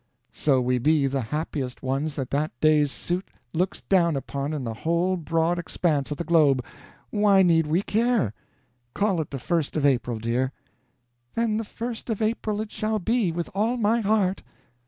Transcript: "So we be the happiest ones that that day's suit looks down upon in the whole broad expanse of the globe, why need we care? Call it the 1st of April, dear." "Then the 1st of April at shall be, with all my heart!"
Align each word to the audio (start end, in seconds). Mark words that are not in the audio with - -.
"So 0.31 0.61
we 0.61 0.79
be 0.79 1.05
the 1.05 1.21
happiest 1.21 1.83
ones 1.83 2.15
that 2.15 2.31
that 2.31 2.59
day's 2.59 2.91
suit 2.91 3.29
looks 3.53 3.81
down 3.81 4.15
upon 4.15 4.51
in 4.51 4.63
the 4.63 4.73
whole 4.73 5.15
broad 5.15 5.59
expanse 5.59 6.09
of 6.09 6.17
the 6.17 6.23
globe, 6.23 6.65
why 7.11 7.43
need 7.43 7.67
we 7.67 7.83
care? 7.83 8.33
Call 8.95 9.21
it 9.21 9.29
the 9.29 9.37
1st 9.37 9.75
of 9.77 9.85
April, 9.85 10.17
dear." 10.17 10.53
"Then 11.35 11.57
the 11.57 11.63
1st 11.63 12.09
of 12.09 12.19
April 12.19 12.63
at 12.63 12.71
shall 12.71 12.97
be, 12.97 13.31
with 13.31 13.51
all 13.53 13.77
my 13.77 13.99
heart!" 14.01 14.41